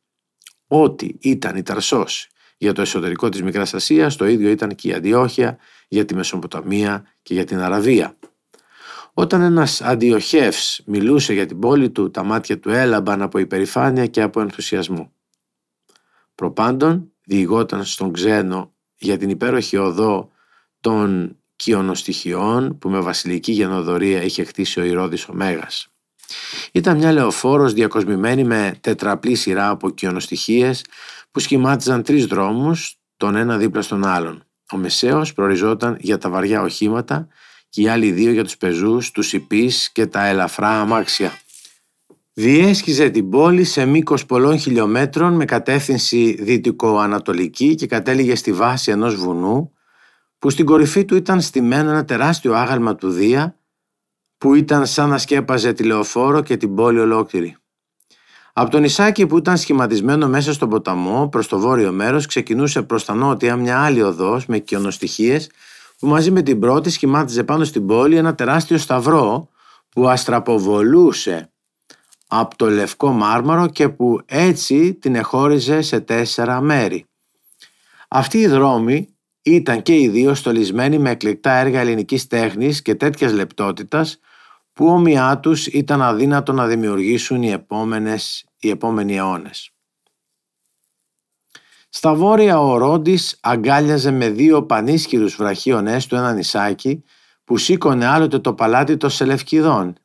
Ό,τι 0.68 1.10
ήταν 1.20 1.56
η 1.56 1.64
Ταρσός 1.64 2.28
για 2.58 2.74
το 2.74 2.82
εσωτερικό 2.82 3.30
της 3.30 3.42
Μικράς 3.42 3.74
Ασίας, 3.74 4.16
το 4.16 4.28
ίδιο 4.28 4.50
ήταν 4.50 4.76
και 4.76 4.88
η 4.88 4.94
Αντιόχεια 4.94 5.58
για 5.88 6.06
τη 6.06 6.16
Μεσοποταμία 6.16 7.06
και 7.22 7.34
για 7.34 7.46
την 7.46 7.60
Αραβία. 7.60 8.18
Όταν 9.14 9.42
ένας 9.42 9.82
αντιοχεύς 9.82 10.82
μιλούσε 10.86 11.34
για 11.34 11.46
την 11.46 11.60
πόλη 11.60 11.90
του, 11.90 12.12
τα 12.12 12.24
μάτια 12.24 12.60
του 12.60 12.70
έλαμπαν 12.70 13.22
από 13.22 13.38
υπερηφάνεια 13.38 14.06
και 14.06 14.22
από 14.22 14.42
ενθουσιασμό. 14.42 15.12
Προπάντων 16.36 17.12
διηγόταν 17.24 17.86
στον 17.86 18.14
ξένο 18.14 18.74
για 18.98 19.18
την 19.18 19.30
υπέροχη 19.30 19.78
οδό 19.78 20.32
των 20.80 21.38
κοιονοστοιχειών 21.60 22.78
που 22.78 22.90
με 22.90 23.00
βασιλική 23.00 23.52
γενοδορία 23.52 24.24
είχε 24.24 24.44
χτίσει 24.44 24.80
ο 24.80 24.84
Ηρώδης 24.84 25.28
ο 25.28 25.34
Μέγας. 25.34 25.88
Ήταν 26.72 26.98
μια 26.98 27.12
λεωφόρος 27.12 27.74
διακοσμημένη 27.74 28.44
με 28.44 28.78
τετραπλή 28.82 29.36
σειρά 29.36 29.70
από 29.70 29.90
κοιονοστοιχίες 29.90 30.86
που 31.32 31.40
σχημάτιζαν 31.40 32.04
τρεις 32.04 32.26
δρόμους, 32.26 32.96
τον 33.18 33.36
ένα 33.36 33.58
δίπλα 33.58 33.82
στον 33.82 34.06
άλλον. 34.06 34.44
Ο 34.72 34.78
μεσαίος 34.78 35.34
προοριζόταν 35.34 35.98
για 36.00 36.18
τα 36.18 36.30
βαριά 36.30 36.62
οχήματα 36.62 37.28
και 37.70 37.82
οι 37.82 37.88
άλλοι 37.88 38.12
δύο 38.12 38.32
για 38.32 38.44
τους 38.44 38.58
πεζούς, 38.58 39.12
τους 39.12 39.34
υπείς 39.34 39.92
και 39.92 40.06
τα 40.06 40.26
ελαφρά 40.26 40.82
αμάξια. 40.82 41.40
Διέσχιζε 42.34 43.10
την 43.10 43.30
πόλη 43.30 43.64
σε 43.64 43.86
μήκος 43.86 44.26
πολλών 44.26 44.60
χιλιόμετρων 44.60 45.34
με 45.34 45.46
κατεύθυνση 45.46 46.38
δυτικο-ανατολική 46.44 47.76
και 47.76 47.88
κατέληγε 47.88 48.36
στη 48.36 48.54
βάση 48.54 48.92
ενός 48.92 49.16
βουνού 49.16 49.74
που 50.40 50.50
στην 50.50 50.66
κορυφή 50.66 51.06
του 51.06 51.16
ήταν 51.16 51.42
στημένο 51.42 51.90
ένα 51.90 52.06
τεράστιο 52.06 52.54
άγαλμα 52.54 52.96
του 52.96 53.10
Δία 53.10 53.56
που 54.38 54.56
ήταν 54.56 54.86
σαν 54.86 55.10
να 55.10 55.18
σκέπαζε 55.18 55.74
τη 55.74 55.84
λεωφόρο 55.84 56.42
και 56.42 56.58
την 56.58 56.76
πόλη 56.76 57.00
ολόκληρη. 57.00 57.58
Από 58.54 58.70
τον 58.70 58.84
Ισάκη 58.84 59.28
που 59.28 59.38
ήταν 59.38 59.58
σχηματισμένο 59.58 60.28
μέσα 60.28 60.54
στον 60.54 60.70
ποταμό 60.70 61.28
προς 61.30 61.48
το 61.48 61.60
βόρειο 61.60 61.92
μέρος 61.92 62.26
ξεκινούσε 62.26 62.82
προς 62.82 63.06
τα 63.06 63.14
νότια 63.14 63.56
μια 63.56 63.84
άλλη 63.84 64.02
οδός 64.02 64.46
με 64.46 64.60
κοιονοστοιχίες 64.60 65.50
που 66.00 66.08
μαζί 66.08 66.32
με 66.32 66.42
την 66.42 66.60
πρώτη 66.60 66.90
σχημάτιζε 66.90 67.44
πάνω 67.44 67.64
στην 67.64 67.88
πόλη 67.88 68.16
ένα 68.16 68.36
τεράστιο 68.36 68.78
σταυρό 68.78 69.50
που 69.90 70.08
αστραποβολούσε 70.08 71.52
από 72.28 72.58
το 72.58 72.70
λευκό 72.70 73.12
μάρμαρο 73.12 73.68
και 73.68 73.90
που 73.90 74.22
έτσι 74.26 74.94
την 74.94 75.16
εχώριζε 75.16 75.82
σε 75.82 76.00
τέσσερα 76.00 76.62
μέρη. 76.62 77.06
Αυτοί 78.08 78.38
οι 78.38 78.48
δρόμοι 78.48 79.08
ήταν 79.56 79.82
και 79.82 79.96
οι 79.96 80.08
δύο 80.08 80.34
στολισμένοι 80.34 80.98
με 80.98 81.10
εκλεκτά 81.10 81.52
έργα 81.52 81.80
ελληνικής 81.80 82.28
τέχνης 82.28 82.82
και 82.82 82.96
τέτοιας 82.96 83.34
λεπτότητας 83.34 84.20
που 84.74 84.88
όμοιά 84.88 85.40
τους 85.40 85.68
ήταν 85.68 86.02
αδύνατο 86.02 86.54
να 86.54 86.68
δημιουργήσουν 86.68 87.44
οι, 87.44 87.52
επόμενες, 87.52 88.46
οι 88.60 88.70
επόμενοι 88.70 89.16
αιώνες. 89.16 89.72
Στα 91.90 92.14
βόρεια 92.14 92.60
ο 92.60 92.78
Ρόντις 92.78 93.38
αγκάλιαζε 93.42 94.12
με 94.12 94.30
δύο 94.30 94.64
πανίσχυρους 94.64 95.36
βραχίονες 95.36 96.08
του 96.08 96.16
ένα 96.16 96.34
νησάκι 96.34 97.04
που 97.44 97.58
σήκωνε 97.58 98.06
άλλοτε 98.06 98.40
το 98.40 98.54
παλάτι 98.54 98.98
των 98.98 99.10
Σελευκηδών. 99.10 99.96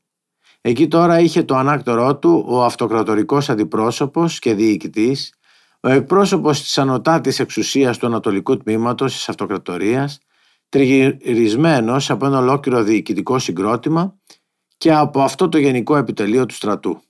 Εκεί 0.61 0.89
τώρα 0.89 1.21
είχε 1.21 1.43
το 1.43 1.57
ανάκτορό 1.57 2.17
του 2.17 2.45
ο 2.49 2.65
αυτοκρατορικός 2.65 3.51
αντιπρόσωπος 3.51 4.39
και 4.39 4.55
διοικητής, 4.55 5.35
ο 5.85 5.88
εκπρόσωπος 5.88 6.62
της 6.62 6.79
ανωτάτης 6.79 7.41
εξουσίας 7.41 7.99
του 7.99 8.07
Ανατολικού 8.07 8.57
Τμήματος 8.57 9.12
της 9.14 9.29
Αυτοκρατορίας, 9.29 10.19
τριγυρισμένος 10.69 12.11
από 12.11 12.26
ένα 12.26 12.38
ολόκληρο 12.38 12.83
διοικητικό 12.83 13.38
συγκρότημα 13.38 14.14
και 14.76 14.93
από 14.93 15.23
αυτό 15.23 15.49
το 15.49 15.59
γενικό 15.59 15.97
επιτελείο 15.97 16.47
του 16.47 16.55
στρατού. 16.55 17.00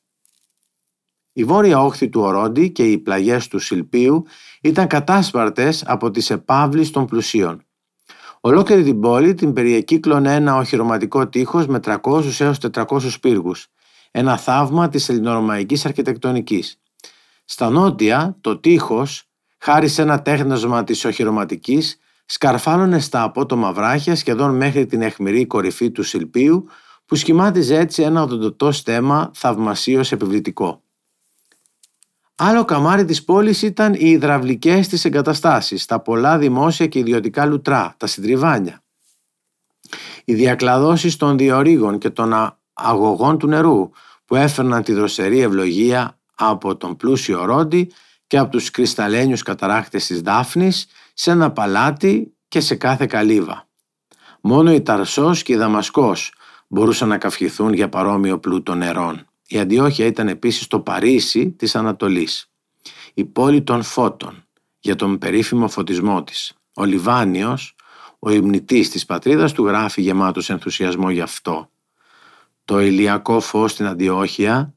Η 1.33 1.45
βόρεια 1.45 1.81
όχθη 1.81 2.09
του 2.09 2.21
Ορόντι 2.21 2.71
και 2.71 2.91
οι 2.91 2.99
πλαγιές 2.99 3.49
του 3.49 3.59
Σιλπίου 3.59 4.25
ήταν 4.63 4.87
κατάσπαρτες 4.87 5.85
από 5.87 6.11
τις 6.11 6.31
επάβλεις 6.31 6.91
των 6.91 7.07
πλουσίων. 7.07 7.63
Ολόκληρη 8.41 8.83
την 8.83 9.01
πόλη 9.01 9.35
την 9.35 9.53
περιεκύκλωνε 9.53 10.35
ένα 10.35 10.57
οχυρωματικό 10.57 11.29
τείχος 11.29 11.67
με 11.67 11.81
300 11.85 12.41
έως 12.41 12.59
400 12.73 13.21
πύργους, 13.21 13.67
ένα 14.11 14.37
θαύμα 14.37 14.89
της 14.89 15.09
ελληνορωμαϊκής 15.09 15.85
αρχιτεκτονικής. 15.85 16.79
Στα 17.45 17.71
νότια, 17.71 18.37
το 18.41 18.59
τείχος, 18.59 19.29
χάρη 19.59 19.89
σε 19.89 20.03
ένα 20.03 20.23
τέχνασμα 20.23 20.85
της 20.85 21.05
οχυρωματικής, 21.05 21.99
σκαρφάλωνε 22.27 22.99
στα 22.99 23.23
απότομα 23.23 23.73
βράχια 23.73 24.17
σχεδόν 24.17 24.57
μέχρι 24.57 24.87
την 24.87 25.03
εχμηρή 25.03 25.47
κορυφή 25.47 25.91
του 25.91 26.03
Σιλπίου, 26.03 26.67
που 27.07 27.15
σχημάτιζε 27.15 27.79
έτσι 27.79 28.03
ένα 28.03 28.23
οδοντοτό 28.23 28.73
στέμα 28.73 29.31
θαυμασίως 29.35 30.13
επιβλητικό. 30.13 30.83
Άλλο 32.37 32.65
καμάρι 32.65 33.05
της 33.05 33.25
πόλης 33.25 33.63
ήταν 33.63 33.95
οι 33.95 34.09
υδραυλικές 34.09 34.89
της 34.89 35.05
εγκαταστάσεις, 35.05 35.87
τα 35.87 36.01
πολλά 36.01 36.39
δημόσια 36.39 36.87
και 36.87 36.99
ιδιωτικά 36.99 37.47
λουτρά, 37.47 37.95
τα 37.97 38.07
συντριβάνια. 38.07 38.83
Οι 40.25 40.35
διακλαδώσεις 40.35 41.17
των 41.17 41.39
διορίγων 41.39 41.99
και 41.99 42.11
των 42.11 42.59
αγωγών 42.73 43.39
του 43.39 43.47
νερού 43.47 43.91
που 44.25 44.35
έφερναν 44.35 44.83
τη 44.83 44.93
δροσερή 44.93 45.41
ευλογία 45.41 46.19
από 46.35 46.77
τον 46.77 46.97
πλούσιο 46.97 47.45
ρόντι 47.45 47.93
και 48.27 48.39
από 48.39 48.51
τους 48.51 48.71
κρυσταλλένιους 48.71 49.43
καταράχτες 49.43 50.07
της 50.07 50.21
Δάφνης 50.21 50.87
σε 51.15 51.31
ένα 51.31 51.53
παλάτι 51.53 52.35
και 52.49 52.61
σε 52.61 52.75
κάθε 52.75 53.07
καλύβα. 53.07 53.69
Μόνο 54.41 54.73
η 54.73 54.83
Ταρσός 54.83 55.43
και 55.43 55.53
η 55.53 55.57
Δαμασκός 55.57 56.33
μπορούσαν 56.69 57.09
να 57.09 57.19
καυχηθούν 57.19 57.73
για 57.73 57.89
παρόμοιο 57.89 58.39
πλούτο 58.39 58.75
νερών. 58.75 59.27
Η 59.47 59.59
Αντιόχεια 59.59 60.07
ήταν 60.07 60.29
επίσης 60.29 60.67
το 60.67 60.81
Παρίσι 60.81 61.51
της 61.51 61.77
Ανατολής. 61.77 62.51
Η 63.15 63.25
πόλη 63.25 63.63
των 63.63 63.83
φώτων 63.83 64.45
για 64.81 64.97
τον 64.97 65.19
περίφημο 65.19 65.69
φωτισμό 65.69 66.25
της. 66.25 66.53
Ο 66.75 66.85
Λιβάνιος, 66.85 67.77
ο 68.19 68.31
υμνητής 68.31 68.91
της 68.91 69.07
πατρίδας 69.07 69.53
του 69.53 69.67
γράφει 69.67 70.03
γεμάτος 70.03 70.51
ενθουσιασμό 70.51 71.11
γι' 71.11 71.21
αυτό. 71.21 71.71
Το 72.65 72.81
ηλιακό 72.81 73.41
φως 73.41 73.71
στην 73.71 73.87
Αντιόχεια 73.87 74.74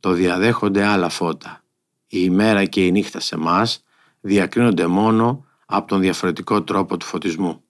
το 0.00 0.12
διαδέχονται 0.12 0.84
άλλα 0.84 1.08
φώτα. 1.08 1.62
Η 2.06 2.18
ημέρα 2.20 2.64
και 2.64 2.86
η 2.86 2.90
νύχτα 2.90 3.20
σε 3.20 3.36
μας 3.36 3.84
διακρίνονται 4.20 4.86
μόνο 4.86 5.44
από 5.66 5.88
τον 5.88 6.00
διαφορετικό 6.00 6.62
τρόπο 6.62 6.96
του 6.96 7.06
φωτισμού. 7.06 7.62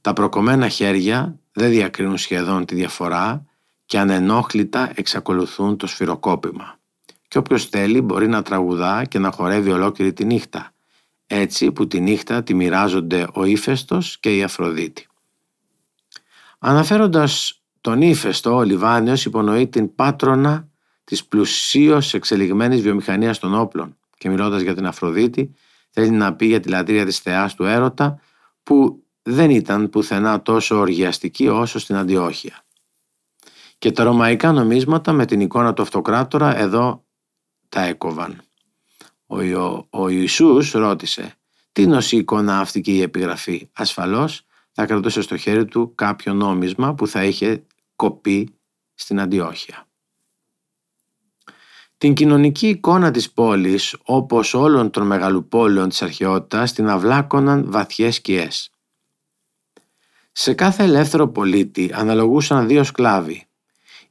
Τα 0.00 0.12
προκομμένα 0.12 0.68
χέρια 0.68 1.38
δεν 1.52 1.70
διακρίνουν 1.70 2.18
σχεδόν 2.18 2.64
τη 2.64 2.74
διαφορά 2.74 3.44
και 3.86 3.98
ανενόχλητα 3.98 4.92
εξακολουθούν 4.94 5.76
το 5.76 5.86
σφυροκόπημα. 5.86 6.78
Και 7.28 7.38
όποιος 7.38 7.66
θέλει 7.66 8.00
μπορεί 8.00 8.28
να 8.28 8.42
τραγουδά 8.42 9.04
και 9.04 9.18
να 9.18 9.30
χορεύει 9.30 9.70
ολόκληρη 9.70 10.12
τη 10.12 10.24
νύχτα, 10.24 10.74
έτσι 11.26 11.72
που 11.72 11.86
τη 11.86 12.00
νύχτα 12.00 12.42
τη 12.42 12.54
μοιράζονται 12.54 13.26
ο 13.32 13.44
ύφεστος 13.44 14.18
και 14.20 14.36
η 14.36 14.42
Αφροδίτη. 14.42 15.06
Αναφέροντας 16.58 17.62
τον 17.80 18.02
ύφεστο, 18.02 18.56
ο 18.56 18.62
Λιβάνιος 18.62 19.24
υπονοεί 19.24 19.68
την 19.68 19.94
πάτρονα 19.94 20.68
της 21.06 21.24
πλουσίως 21.24 22.14
εξελιγμένης 22.14 22.80
βιομηχανίας 22.80 23.38
των 23.38 23.54
όπλων 23.54 23.96
και 24.18 24.28
μιλώντας 24.28 24.60
για 24.60 24.74
την 24.74 24.86
Αφροδίτη 24.86 25.54
θέλει 25.90 26.10
να 26.10 26.34
πει 26.34 26.46
για 26.46 26.60
τη 26.60 26.68
λατρεία 26.68 27.04
της 27.04 27.18
θεάς 27.18 27.54
του 27.54 27.64
έρωτα 27.64 28.20
που 28.62 29.04
δεν 29.22 29.50
ήταν 29.50 29.90
πουθενά 29.90 30.42
τόσο 30.42 30.78
οργιαστική 30.78 31.48
όσο 31.48 31.78
στην 31.78 31.96
Αντιόχεια. 31.96 32.64
Και 33.78 33.92
τα 33.92 34.04
ρωμαϊκά 34.04 34.52
νομίσματα 34.52 35.12
με 35.12 35.24
την 35.26 35.40
εικόνα 35.40 35.74
του 35.74 35.82
αυτοκράτορα 35.82 36.56
εδώ 36.56 37.04
τα 37.68 37.82
έκοβαν. 37.82 38.42
Ο, 39.26 39.42
Ιω, 39.42 39.86
ο 39.90 40.08
Ιησούς 40.08 40.72
ρώτησε 40.72 41.34
τι 41.72 41.86
νοσεί 41.86 42.16
εικόνα 42.16 42.58
αυτή 42.58 42.80
και 42.80 42.92
η 42.92 43.00
επιγραφή; 43.00 43.68
Ασφαλώς 43.72 44.46
θα 44.72 44.86
κρατούσε 44.86 45.20
στο 45.20 45.36
χέρι 45.36 45.64
του 45.64 45.94
κάποιο 45.94 46.34
νόμισμα 46.34 46.94
που 46.94 47.06
θα 47.06 47.24
είχε 47.24 47.66
κοπεί 47.96 48.58
στην 48.94 49.20
Αντιόχεια. 49.20 49.86
Την 51.98 52.14
κοινωνική 52.14 52.68
εικόνα 52.68 53.10
της 53.10 53.30
πόλης, 53.30 53.96
όπως 54.04 54.54
όλων 54.54 54.90
των 54.90 55.06
μεγαλοπόλεων 55.06 55.88
της 55.88 56.02
αρχαιότητας, 56.02 56.72
την 56.72 56.88
αυλάκωναν 56.88 57.64
βαθιές 57.70 58.14
σκιές. 58.14 58.70
Σε 60.32 60.54
κάθε 60.54 60.82
ελεύθερο 60.82 61.28
πολίτη 61.28 61.90
αναλογούσαν 61.94 62.66
δύο 62.66 62.84
σκλάβοι. 62.84 63.46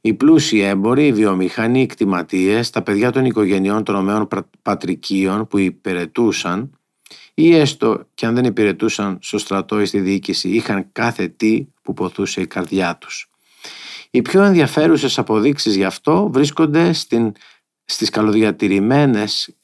Οι 0.00 0.14
πλούσιοι 0.14 0.60
έμποροι, 0.60 1.06
οι 1.06 1.12
βιομηχανοί, 1.12 1.80
οι 1.80 1.86
κτηματίες, 1.86 2.70
τα 2.70 2.82
παιδιά 2.82 3.12
των 3.12 3.24
οικογενειών 3.24 3.84
των 3.84 3.94
ομαίων 3.94 4.28
πατρικίων 4.62 5.46
που 5.46 5.58
υπηρετούσαν 5.58 6.78
ή 7.34 7.54
έστω 7.54 8.06
και 8.14 8.26
αν 8.26 8.34
δεν 8.34 8.44
υπηρετούσαν 8.44 9.18
στο 9.20 9.38
στρατό 9.38 9.80
ή 9.80 9.84
στη 9.86 10.00
διοίκηση 10.00 10.48
είχαν 10.48 10.88
κάθε 10.92 11.28
τι 11.28 11.66
που 11.82 11.92
ποθούσε 11.92 12.40
η 12.40 12.46
καρδιά 12.46 12.96
τους. 12.96 13.30
Οι 14.10 14.22
πιο 14.22 14.42
ενδιαφέρουσες 14.42 15.18
αποδείξεις 15.18 15.76
γι' 15.76 15.84
αυτό 15.84 16.28
βρίσκονται 16.32 16.92
στην, 16.92 17.32
στις 17.86 18.10
καλοδιατηρημένες 18.10 19.56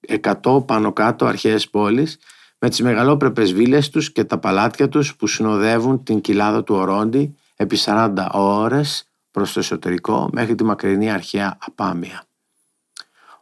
εκατό 0.00 0.64
πάνω 0.66 0.92
κάτω 0.92 1.26
αρχαίες 1.26 1.70
πόλεις 1.70 2.18
με 2.58 2.68
τις 2.68 2.80
μεγαλόπρεπες 2.80 3.52
βίλες 3.52 3.90
τους 3.90 4.12
και 4.12 4.24
τα 4.24 4.38
παλάτια 4.38 4.88
τους 4.88 5.16
που 5.16 5.26
συνοδεύουν 5.26 6.02
την 6.02 6.20
κοιλάδα 6.20 6.64
του 6.64 6.74
Ορόντι 6.74 7.36
επί 7.56 7.78
40 7.84 8.28
ώρες 8.32 9.08
προς 9.30 9.52
το 9.52 9.60
εσωτερικό 9.60 10.28
μέχρι 10.32 10.54
τη 10.54 10.64
μακρινή 10.64 11.10
αρχαία 11.10 11.58
Απάμια. 11.60 12.24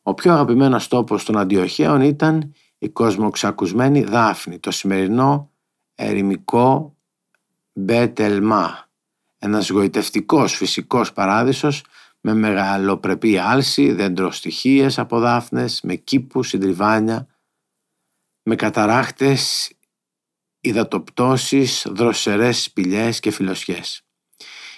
Ο 0.03 0.15
πιο 0.15 0.33
αγαπημένος 0.33 0.89
τόπος 0.89 1.25
των 1.25 1.39
Αντιοχαίων 1.39 2.01
ήταν 2.01 2.55
η 2.79 2.89
κοσμοξακουσμένη 2.89 4.03
Δάφνη, 4.03 4.59
το 4.59 4.71
σημερινό 4.71 5.51
ερημικό 5.95 6.97
Μπέτελμά, 7.73 8.89
ένας 9.39 9.69
γοητευτικός 9.71 10.55
φυσικός 10.55 11.13
παράδεισος 11.13 11.85
με 12.25 12.35
μεγαλοπρεπή 12.35 13.39
άλση, 13.39 13.93
δεντροστοιχίες 13.93 14.99
από 14.99 15.19
δάφνες, 15.19 15.81
με 15.81 15.95
κήπους, 15.95 16.49
συντριβάνια, 16.49 17.27
με 18.43 18.57
καταράχτες, 18.57 19.73
υδατοπτώσεις, 20.61 21.87
δροσερές 21.91 22.63
σπηλιές 22.63 23.21
και 23.21 23.31
φιλοσιές. 23.31 24.03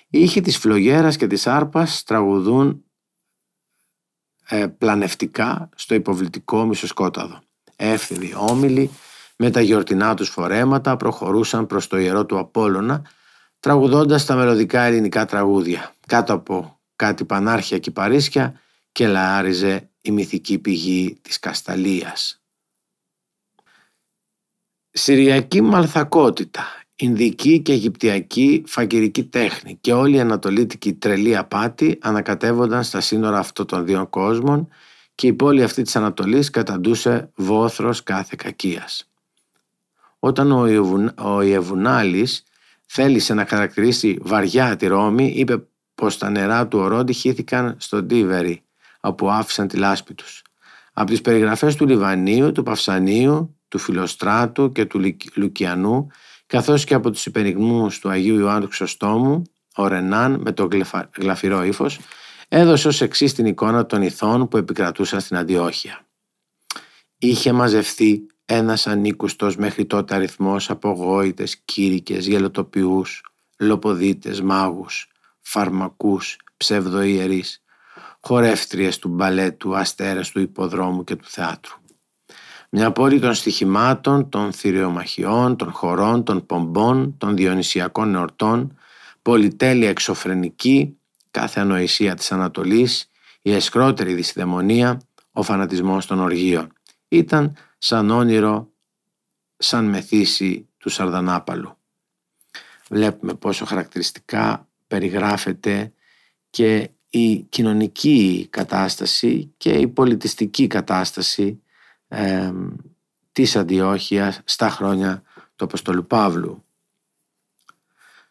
Οι 0.09 0.21
ήχοι 0.21 0.41
της 0.41 0.59
φλογέρας 0.59 1.17
και 1.17 1.27
της 1.27 1.47
άρπας 1.47 2.03
τραγουδούν 2.03 2.85
ε, 4.49 4.67
πλανευτικά 4.67 5.69
στο 5.75 5.95
υποβλητικό 5.95 6.67
μισοσκόταδο. 6.67 7.43
Εύθυδοι 7.77 8.35
όμιλοι 8.37 8.91
με 9.37 9.51
τα 9.51 9.61
γιορτινά 9.61 10.15
τους 10.15 10.29
φορέματα 10.29 10.97
προχωρούσαν 10.97 11.67
προς 11.67 11.87
το 11.87 11.99
ιερό 11.99 12.27
του 12.27 12.39
Απόλλωνα 12.39 13.11
τραγουδώντας 13.61 14.25
τα 14.25 14.35
μελωδικά 14.35 14.83
ελληνικά 14.83 15.25
τραγούδια. 15.25 15.95
Κάτω 16.07 16.33
από 16.33 16.81
κάτι 16.97 17.25
πανάρχια 17.25 17.79
και 17.79 17.91
παρίσια 17.91 18.61
και 18.93 19.07
λαάριζε 19.07 19.91
η 20.01 20.11
μυθική 20.11 20.59
πηγή 20.59 21.19
της 21.23 21.39
Κασταλίας. 21.39 22.43
Συριακή 24.91 25.61
μαλθακότητα, 25.61 26.65
Ινδική 26.97 27.61
και 27.61 27.73
Αιγυπτιακή 27.73 28.63
φακυρική 28.67 29.25
τέχνη 29.25 29.79
και 29.81 29.93
όλη 29.93 30.17
η 30.17 30.21
ανατολίτικη 30.21 30.93
τρελή 30.93 31.37
απάτη 31.37 31.99
ανακατεύονταν 32.01 32.85
στα 32.85 33.01
σύνορα 33.01 33.39
αυτών 33.39 33.67
των 33.67 33.85
δύο 33.85 34.07
κόσμων 34.07 34.69
και 35.15 35.27
η 35.27 35.33
πόλη 35.33 35.63
αυτή 35.63 35.83
της 35.83 35.97
Ανατολής 35.97 36.51
καταντούσε 36.51 37.31
βόθρος 37.35 38.03
κάθε 38.03 38.35
κακίας. 38.39 39.11
Όταν 40.19 40.53
ο, 40.53 40.67
Ιεβουν, 40.67 41.13
ο 41.19 41.41
Ιεβουνάλης 41.41 42.45
θέλησε 42.87 43.35
να 43.35 43.47
χαρακτηρίσει 43.47 44.19
βαριά 44.21 44.77
τη 44.77 44.87
Ρώμη, 44.87 45.33
είπε 45.37 45.67
πως 46.05 46.19
τα 46.19 46.31
νερά 46.31 46.69
του 46.69 46.79
ορόντι 46.79 47.13
χύθηκαν 47.13 47.77
στον 47.79 48.09
Τίβερη, 48.09 48.63
όπου 49.01 49.31
άφησαν 49.31 49.69
τη 49.69 49.77
λάσπη 49.77 50.15
τους. 50.15 50.43
Από 50.93 51.11
τις 51.11 51.21
περιγραφές 51.21 51.77
του 51.77 51.87
Λιβανίου, 51.87 52.53
του 52.53 52.63
Παυσανίου, 52.63 53.57
του 53.69 53.79
Φιλοστράτου 53.79 54.73
και 54.73 54.85
του 54.85 55.01
Λουκιανού, 55.35 56.07
καθώς 56.47 56.85
και 56.85 56.95
από 56.95 57.11
τους 57.11 57.27
υπερηγμούς 57.27 57.99
του 57.99 58.09
Αγίου 58.09 58.39
Ιωάννου 58.39 58.67
Χρυσοστόμου, 58.67 59.43
ο 59.77 59.87
Ρενάν 59.87 60.41
με 60.41 60.53
το 60.53 60.69
γλαφυρό 61.19 61.63
ύφος, 61.65 61.99
έδωσε 62.49 62.89
ως 62.89 63.01
εξής 63.01 63.35
την 63.35 63.47
εικόνα 63.47 63.87
των 63.87 64.03
ηθών 64.03 64.49
που 64.49 64.57
επικρατούσαν 64.57 65.21
στην 65.21 65.37
Αντιόχεια. 65.37 66.07
Είχε 67.19 67.53
μαζευτεί 67.53 68.27
ένας 68.45 68.87
ανήκουστος 68.87 69.57
μέχρι 69.57 69.85
τότε 69.85 70.15
αριθμός 70.15 70.71
από 70.71 70.91
γόητες, 70.91 71.57
κήρυκες, 71.57 72.27
γελοτοποιούς, 72.27 73.23
λοποδίτες, 73.59 74.41
μάγους, 74.41 75.09
φαρμακούς, 75.45 76.37
ψευδοϊερείς, 76.57 77.63
χορεύτριες 78.21 78.99
του 78.99 79.09
μπαλέτου, 79.09 79.77
αστέρες 79.77 80.31
του 80.31 80.41
υποδρόμου 80.41 81.05
και 81.05 81.17
του 81.17 81.25
θεάτρου. 81.27 81.75
Μια 82.71 82.93
πόλη 82.93 83.21
των 83.21 83.35
στοιχημάτων, 83.35 84.29
των 84.29 84.53
θηριομαχιών, 84.53 85.57
των 85.57 85.73
χωρών, 85.73 86.25
των 86.25 86.47
πομπών, 86.47 87.15
των 87.19 87.37
διονυσιακών 87.37 88.15
εορτών, 88.15 88.79
πολυτέλεια 89.23 89.89
εξωφρενική, 89.89 90.99
κάθε 91.31 91.61
ανοησία 91.61 92.15
της 92.15 92.33
Ανατολής, 92.33 93.11
η 93.43 93.53
εσκρότερη 93.53 94.15
δυσδαιμονία, 94.15 95.01
ο 95.33 95.43
φανατισμός 95.43 96.07
των 96.07 96.21
οργείων. 96.21 96.73
Ήταν 97.09 97.57
σαν 97.79 98.11
όνειρο, 98.11 98.69
σαν 99.57 99.85
μεθύσι 99.85 100.69
του 100.79 100.89
Σαρδανάπαλου. 100.89 101.77
Βλέπουμε 102.89 103.35
πόσο 103.35 103.65
χαρακτηριστικά 103.65 104.69
περιγράφεται 104.95 105.93
και 106.51 106.91
η 107.11 107.37
κοινωνική 107.37 108.47
κατάσταση 108.51 109.53
και 109.57 109.71
η 109.71 109.89
πολιτιστική 109.89 110.67
κατάσταση 110.67 111.63
ε, 112.09 112.53
της 113.33 113.57
Αντιόχειας 113.57 114.41
στα 114.45 114.71
χρόνια 114.71 115.23
του 115.57 115.65
Αποστολού 115.65 116.07
Παύλου. 116.07 116.65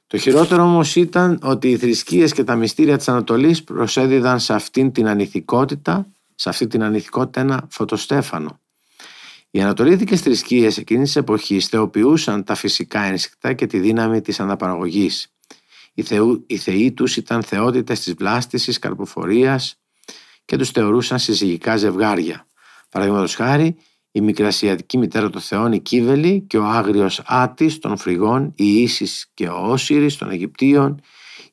Το 0.07 0.17
χειρότερο 0.17 0.63
όμως 0.63 0.95
ήταν 0.95 1.39
ότι 1.41 1.69
οι 1.69 1.77
θρησκείες 1.77 2.33
και 2.33 2.43
τα 2.43 2.55
μυστήρια 2.55 2.97
της 2.97 3.07
Ανατολής 3.07 3.63
προσέδιδαν 3.63 4.39
σε 4.39 4.53
αυτήν 4.53 4.91
την 4.91 5.07
ανηθικότητα, 5.07 6.07
σε 6.35 6.49
αυτή 6.49 6.67
την 6.67 6.83
ανηθικότητα 6.83 7.41
ένα 7.41 7.67
φωτοστέφανο. 7.69 8.59
Οι 9.51 9.61
ανατολίτικες 9.61 10.21
θρησκείες 10.21 10.77
εκείνης 10.77 11.05
της 11.05 11.15
εποχής 11.15 11.67
θεοποιούσαν 11.67 12.43
τα 12.43 12.55
φυσικά 12.55 13.01
ένστικτα 13.01 13.53
και 13.53 13.67
τη 13.67 13.79
δύναμη 13.79 14.21
της 14.21 14.39
αναπαραγωγής. 14.39 15.32
Οι, 15.93 16.01
θεού, 16.03 16.43
οι 16.47 16.57
θεοί 16.57 16.91
τους 16.91 17.17
ήταν 17.17 17.43
θεότητες 17.43 17.99
της 17.99 18.13
βλάστησης, 18.13 18.79
καρποφορίας 18.79 19.81
και 20.45 20.57
τους 20.57 20.69
θεωρούσαν 20.69 21.19
συζυγικά 21.19 21.77
ζευγάρια. 21.77 22.47
Παραδείγματος 22.89 23.35
χάρη, 23.35 23.75
η 24.11 24.21
μικρασιατική 24.21 24.97
μητέρα 24.97 25.29
των 25.29 25.41
θεών, 25.41 25.71
η 25.71 25.79
Κύβελη 25.79 26.41
και 26.41 26.57
ο 26.57 26.63
άγριος 26.63 27.21
Άτης 27.25 27.79
των 27.79 27.97
Φρυγών, 27.97 28.53
η 28.55 28.81
Ίσης 28.81 29.31
και 29.33 29.47
ο 29.47 29.71
Όσυρης 29.71 30.15
των 30.17 30.29
Αιγυπτίων, 30.29 31.01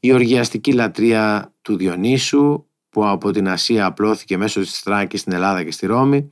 η 0.00 0.12
οργιαστική 0.12 0.72
λατρεία 0.72 1.55
του 1.62 1.76
Διονύσου 1.76 2.64
που 2.88 3.07
από 3.07 3.31
την 3.31 3.48
Ασία 3.48 3.87
απλώθηκε 3.87 4.37
μέσω 4.37 4.61
της 4.61 4.79
Θράκης 4.79 5.20
στην 5.20 5.33
Ελλάδα 5.33 5.64
και 5.64 5.70
στη 5.72 5.87
Ρώμη, 5.87 6.31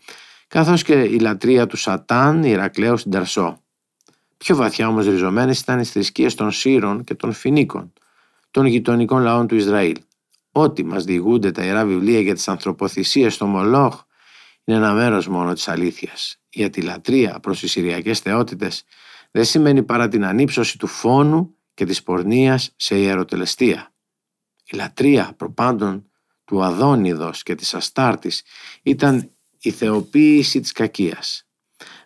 καθώς 0.48 0.82
και 0.82 0.92
η 0.92 1.18
λατρεία 1.18 1.66
του 1.66 1.76
Σατάν, 1.76 2.44
Ηρακλέου 2.44 2.96
στην 2.96 3.10
Ταρσό. 3.10 3.62
Πιο 4.36 4.56
βαθιά 4.56 4.88
όμως 4.88 5.06
ριζωμένες 5.06 5.60
ήταν 5.60 5.80
οι 5.80 5.84
θρησκείες 5.84 6.34
των 6.34 6.50
Σύρων 6.50 7.04
και 7.04 7.14
των 7.14 7.32
Φινίκων, 7.32 7.92
των 8.50 8.66
γειτονικών 8.66 9.22
λαών 9.22 9.46
του 9.46 9.54
Ισραήλ. 9.54 9.96
Ό,τι 10.52 10.84
μας 10.84 11.04
διηγούνται 11.04 11.50
τα 11.50 11.64
Ιερά 11.64 11.84
Βιβλία 11.84 12.20
για 12.20 12.34
τις 12.34 12.48
ανθρωποθυσίες 12.48 13.34
στο 13.34 13.46
Μολόχ 13.46 14.02
είναι 14.64 14.76
ένα 14.76 14.92
μέρος 14.92 15.28
μόνο 15.28 15.52
της 15.52 15.68
αλήθειας. 15.68 16.40
Γιατί 16.48 16.80
η 16.80 16.82
λατρεία 16.82 17.40
προς 17.40 17.60
τις 17.60 17.70
Συριακές 17.70 18.18
θεότητες 18.18 18.84
δεν 19.30 19.44
σημαίνει 19.44 19.82
παρά 19.82 20.08
την 20.08 20.24
ανύψωση 20.24 20.78
του 20.78 20.86
φόνου 20.86 21.54
και 21.74 21.84
της 21.84 22.02
πορνείας 22.02 22.72
σε 22.76 22.98
ιεροτελεστία. 22.98 23.92
Η 24.64 24.76
λατρεία 24.76 25.32
προπάντων 25.36 26.10
του 26.44 26.64
Αδόνιδος 26.64 27.42
και 27.42 27.54
της 27.54 27.74
Αστάρτης 27.74 28.42
ήταν 28.82 29.30
η 29.60 29.70
θεοποίηση 29.70 30.60
της 30.60 30.72
κακίας. 30.72 31.48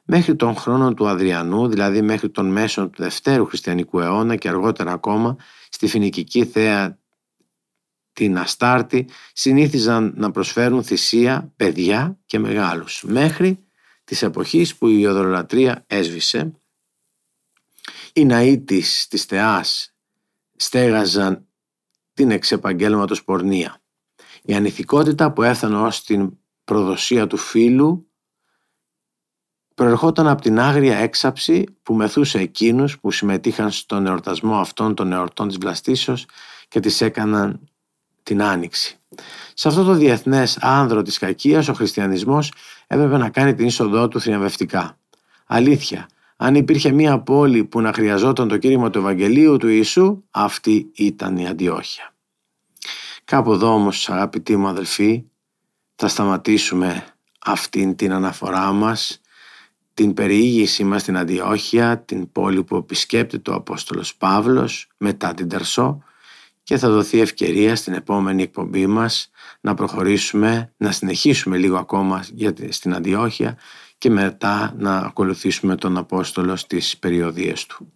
Μέχρι 0.04 0.36
τον 0.36 0.56
χρόνο 0.56 0.94
του 0.94 1.08
Αδριανού, 1.08 1.68
δηλαδή 1.68 2.02
μέχρι 2.02 2.30
τον 2.30 2.46
μέσο 2.46 2.88
του 2.88 3.02
δευτέρου 3.02 3.46
χριστιανικού 3.46 4.00
αιώνα 4.00 4.36
και 4.36 4.48
αργότερα 4.48 4.92
ακόμα 4.92 5.36
στη 5.72 5.86
φινικική 5.86 6.44
θέα 6.44 6.98
την 8.12 8.38
Αστάρτη 8.38 9.08
συνήθιζαν 9.32 10.12
να 10.16 10.30
προσφέρουν 10.30 10.84
θυσία 10.84 11.52
παιδιά 11.56 12.18
και 12.26 12.38
μεγάλους 12.38 13.02
μέχρι 13.06 13.64
της 14.04 14.22
εποχής 14.22 14.76
που 14.76 14.88
η 14.88 14.96
ιοδρολατρία 15.00 15.84
έσβησε 15.86 16.52
Οι 18.12 18.24
ναοί 18.24 18.60
της, 18.60 19.08
της 19.08 19.24
θεάς 19.24 19.94
στέγαζαν 20.56 21.46
την 22.14 22.30
εξεπαγγέλματος 22.30 23.24
πορνεία. 23.24 23.82
Η 24.42 24.54
ανηθικότητα 24.54 25.32
που 25.32 25.42
έφτανε 25.42 25.76
ως 25.76 26.04
την 26.04 26.38
προδοσία 26.64 27.26
του 27.26 27.36
φίλου 27.36 28.11
προερχόταν 29.82 30.28
από 30.28 30.42
την 30.42 30.60
άγρια 30.60 30.96
έξαψη 30.96 31.64
που 31.82 31.94
μεθούσε 31.94 32.38
εκείνους 32.38 32.98
που 32.98 33.10
συμμετείχαν 33.10 33.70
στον 33.70 34.06
εορτασμό 34.06 34.56
αυτών 34.56 34.94
των 34.94 35.12
εορτών 35.12 35.48
της 35.48 35.56
βλαστήσεως 35.56 36.26
και 36.68 36.80
τις 36.80 37.00
έκαναν 37.00 37.60
την 38.22 38.42
άνοιξη. 38.42 38.98
Σε 39.54 39.68
αυτό 39.68 39.84
το 39.84 39.92
διεθνές 39.92 40.58
άνδρο 40.60 41.02
της 41.02 41.18
κακίας 41.18 41.68
ο 41.68 41.72
χριστιανισμός 41.72 42.52
έπρεπε 42.86 43.16
να 43.16 43.30
κάνει 43.30 43.54
την 43.54 43.66
είσοδό 43.66 44.08
του 44.08 44.20
θριαμβευτικά. 44.20 44.98
Αλήθεια, 45.46 46.08
αν 46.36 46.54
υπήρχε 46.54 46.92
μία 46.92 47.18
πόλη 47.18 47.64
που 47.64 47.80
να 47.80 47.92
χρειαζόταν 47.92 48.48
το 48.48 48.56
κήρυγμα 48.56 48.90
του 48.90 48.98
Ευαγγελίου 48.98 49.56
του 49.56 49.68
Ιησού, 49.68 50.22
αυτή 50.30 50.90
ήταν 50.94 51.36
η 51.36 51.48
Αντιόχεια. 51.48 52.14
Κάπου 53.24 53.52
εδώ 53.52 53.74
όμως 53.74 54.08
αγαπητοί 54.08 54.56
μου 54.56 54.66
αδελφοί 54.66 55.24
θα 55.94 56.08
σταματήσουμε 56.08 57.04
αυτήν 57.38 57.96
την 57.96 58.12
αναφορά 58.12 58.72
μας 58.72 59.21
την 59.94 60.14
περιήγησή 60.14 60.84
μας 60.84 61.00
στην 61.00 61.16
Αντιόχεια, 61.16 61.98
την 61.98 62.32
πόλη 62.32 62.64
που 62.64 62.76
επισκέπτεται 62.76 63.50
ο 63.50 63.54
Απόστολος 63.54 64.16
Παύλος 64.16 64.88
μετά 64.96 65.34
την 65.34 65.48
Τερσό 65.48 66.02
και 66.62 66.78
θα 66.78 66.90
δοθεί 66.90 67.20
ευκαιρία 67.20 67.76
στην 67.76 67.92
επόμενη 67.92 68.42
εκπομπή 68.42 68.86
μας 68.86 69.30
να 69.60 69.74
προχωρήσουμε, 69.74 70.72
να 70.76 70.92
συνεχίσουμε 70.92 71.56
λίγο 71.56 71.76
ακόμα 71.76 72.24
στην 72.68 72.94
Αντιόχεια 72.94 73.58
και 73.98 74.10
μετά 74.10 74.74
να 74.78 74.96
ακολουθήσουμε 74.96 75.76
τον 75.76 75.96
Απόστολο 75.96 76.56
στις 76.56 76.98
περιοδίες 76.98 77.66
του. 77.66 77.92